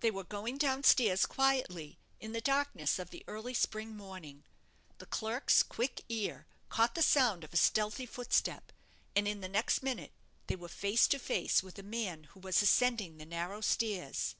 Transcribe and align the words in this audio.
They 0.00 0.10
were 0.10 0.24
going 0.24 0.58
down 0.58 0.84
stairs 0.84 1.24
quietly, 1.24 1.98
in 2.20 2.32
the 2.32 2.40
darkness 2.42 2.98
of 2.98 3.08
the 3.08 3.24
early 3.26 3.54
spring 3.54 3.96
morning. 3.96 4.44
The 4.98 5.06
clerk's 5.06 5.62
quick 5.62 6.04
ear 6.10 6.46
caught 6.68 6.94
the 6.94 7.00
sound 7.00 7.42
of 7.42 7.54
a 7.54 7.56
stealthy 7.56 8.04
footstep; 8.04 8.72
and 9.14 9.26
in 9.26 9.40
the 9.40 9.48
next 9.48 9.82
minute 9.82 10.12
they 10.48 10.56
were 10.56 10.68
face 10.68 11.08
to 11.08 11.18
face 11.18 11.62
with 11.62 11.78
a 11.78 11.82
man 11.82 12.24
who 12.24 12.40
was 12.40 12.60
ascending 12.60 13.16
the 13.16 13.24
narrow 13.24 13.62
stairs. 13.62 14.34